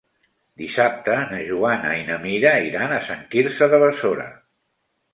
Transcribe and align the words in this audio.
Dissabte 0.61 1.17
na 1.33 1.41
Joana 1.51 1.93
i 1.99 2.01
na 2.09 2.19
Mira 2.25 2.57
iran 2.73 2.99
a 2.99 3.01
Sant 3.13 3.25
Quirze 3.37 3.73
de 3.77 3.85
Besora. 3.89 4.31